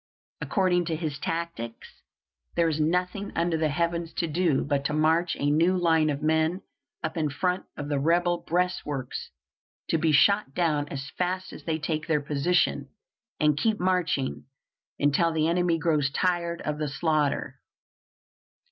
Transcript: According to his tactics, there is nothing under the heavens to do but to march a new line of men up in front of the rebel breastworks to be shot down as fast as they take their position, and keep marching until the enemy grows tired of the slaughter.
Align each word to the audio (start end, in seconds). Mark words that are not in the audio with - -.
According 0.41 0.85
to 0.85 0.95
his 0.95 1.19
tactics, 1.19 2.01
there 2.55 2.67
is 2.67 2.79
nothing 2.79 3.31
under 3.35 3.55
the 3.55 3.69
heavens 3.69 4.11
to 4.13 4.25
do 4.25 4.63
but 4.65 4.83
to 4.85 4.93
march 4.93 5.35
a 5.35 5.51
new 5.51 5.77
line 5.77 6.09
of 6.09 6.23
men 6.23 6.63
up 7.03 7.17
in 7.17 7.29
front 7.29 7.67
of 7.77 7.87
the 7.87 7.99
rebel 7.99 8.39
breastworks 8.41 9.29
to 9.89 9.99
be 9.99 10.11
shot 10.11 10.55
down 10.55 10.87
as 10.89 11.11
fast 11.19 11.53
as 11.53 11.65
they 11.65 11.77
take 11.77 12.07
their 12.07 12.19
position, 12.19 12.89
and 13.39 13.59
keep 13.59 13.79
marching 13.79 14.45
until 14.97 15.31
the 15.31 15.47
enemy 15.47 15.77
grows 15.77 16.09
tired 16.09 16.61
of 16.63 16.79
the 16.79 16.87
slaughter. 16.89 17.59